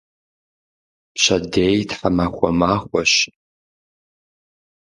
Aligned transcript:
Пщэдей 1.13 1.79
тхьэмахуэ 1.89 2.49
махуэщ. 2.59 3.13